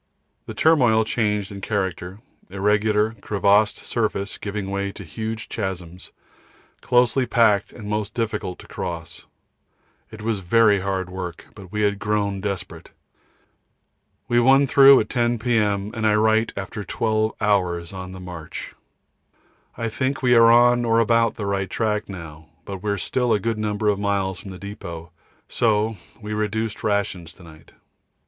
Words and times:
The 0.47 0.55
turmoil 0.55 1.05
changed 1.05 1.51
in 1.51 1.61
character, 1.61 2.21
irregular 2.49 3.11
crevassed 3.21 3.77
surface 3.77 4.39
giving 4.39 4.71
way 4.71 4.91
to 4.91 5.03
huge 5.03 5.47
chasms, 5.47 6.11
closely 6.81 7.27
packed 7.27 7.71
and 7.71 7.87
most 7.87 8.15
difficult 8.15 8.57
to 8.57 8.67
cross. 8.67 9.27
It 10.09 10.23
was 10.23 10.39
very 10.39 10.79
heavy 10.79 11.11
work, 11.11 11.49
but 11.53 11.71
we 11.71 11.81
had 11.83 11.99
grown 11.99 12.41
desperate. 12.41 12.89
We 14.27 14.39
won 14.39 14.65
through 14.65 14.99
at 15.01 15.09
10 15.09 15.37
P.M. 15.37 15.91
and 15.93 16.07
I 16.07 16.15
write 16.15 16.51
after 16.57 16.83
12 16.83 17.33
hours 17.39 17.93
on 17.93 18.11
the 18.11 18.19
march. 18.19 18.73
I 19.77 19.87
think 19.87 20.23
we 20.23 20.33
are 20.33 20.49
on 20.51 20.83
or 20.83 20.97
about 20.97 21.35
the 21.35 21.45
right 21.45 21.69
track 21.69 22.09
now, 22.09 22.47
but 22.65 22.81
we 22.81 22.89
are 22.89 22.97
still 22.97 23.33
a 23.33 23.39
good 23.39 23.59
number 23.59 23.87
of 23.87 23.99
miles 23.99 24.39
from 24.39 24.49
the 24.49 24.57
depôt, 24.57 25.11
so 25.47 25.95
we 26.19 26.33
reduced 26.33 26.83
rations 26.83 27.33
to 27.35 27.43
night. 27.43 27.73